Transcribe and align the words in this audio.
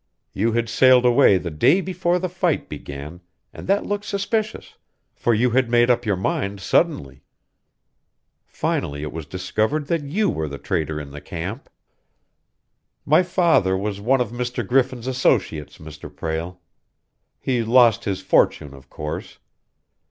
You 0.33 0.53
had 0.53 0.67
sailed 0.67 1.05
away 1.05 1.37
the 1.37 1.51
day 1.51 1.79
before 1.79 2.17
the 2.17 2.27
fight 2.27 2.67
began, 2.67 3.21
and 3.53 3.67
that 3.67 3.85
looked 3.85 4.05
suspicious, 4.05 4.73
for 5.13 5.31
you 5.31 5.51
had 5.51 5.69
made 5.69 5.91
up 5.91 6.07
your 6.07 6.15
mind 6.15 6.59
suddenly. 6.59 7.21
Finally 8.47 9.03
it 9.03 9.11
was 9.11 9.27
discovered 9.27 9.85
that 9.89 10.01
you 10.01 10.27
were 10.27 10.47
the 10.47 10.57
traitor 10.57 10.99
in 10.99 11.11
the 11.11 11.21
camp! 11.21 11.69
"My 13.05 13.21
father 13.21 13.77
was 13.77 14.01
one 14.01 14.21
of 14.21 14.31
Mr. 14.31 14.65
Griffin's 14.67 15.05
associates, 15.05 15.77
Mr. 15.77 16.09
Prale. 16.09 16.57
He 17.39 17.61
lost 17.61 18.05
his 18.05 18.21
fortune, 18.21 18.73
of 18.73 18.89
course. 18.89 19.37